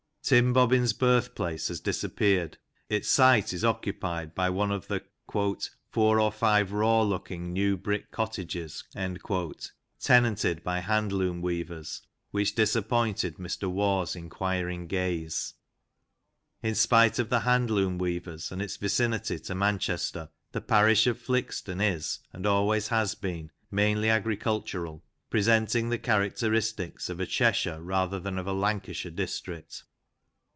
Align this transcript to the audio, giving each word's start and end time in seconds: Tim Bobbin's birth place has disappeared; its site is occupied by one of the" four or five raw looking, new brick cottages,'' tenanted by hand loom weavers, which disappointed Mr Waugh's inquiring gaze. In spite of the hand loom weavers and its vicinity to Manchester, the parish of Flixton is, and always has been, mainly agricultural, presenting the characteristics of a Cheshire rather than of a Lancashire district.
Tim 0.23 0.53
Bobbin's 0.53 0.93
birth 0.93 1.33
place 1.33 1.67
has 1.69 1.81
disappeared; 1.81 2.57
its 2.89 3.09
site 3.09 3.51
is 3.53 3.65
occupied 3.65 4.35
by 4.35 4.51
one 4.51 4.71
of 4.71 4.87
the" 4.87 5.03
four 5.91 6.19
or 6.19 6.31
five 6.31 6.71
raw 6.71 7.01
looking, 7.01 7.51
new 7.51 7.75
brick 7.75 8.11
cottages,'' 8.11 8.83
tenanted 9.99 10.63
by 10.63 10.79
hand 10.79 11.11
loom 11.11 11.41
weavers, 11.41 12.03
which 12.29 12.53
disappointed 12.55 13.37
Mr 13.37 13.67
Waugh's 13.69 14.15
inquiring 14.15 14.85
gaze. 14.85 15.55
In 16.61 16.75
spite 16.75 17.17
of 17.17 17.29
the 17.29 17.39
hand 17.41 17.71
loom 17.71 17.97
weavers 17.97 18.51
and 18.51 18.61
its 18.61 18.77
vicinity 18.77 19.39
to 19.39 19.55
Manchester, 19.55 20.29
the 20.51 20.61
parish 20.61 21.07
of 21.07 21.17
Flixton 21.17 21.81
is, 21.81 22.19
and 22.31 22.45
always 22.45 22.89
has 22.89 23.15
been, 23.15 23.51
mainly 23.71 24.07
agricultural, 24.09 25.03
presenting 25.31 25.89
the 25.89 25.97
characteristics 25.99 27.09
of 27.09 27.19
a 27.19 27.25
Cheshire 27.25 27.81
rather 27.81 28.19
than 28.19 28.37
of 28.37 28.45
a 28.45 28.53
Lancashire 28.53 29.11
district. 29.11 29.83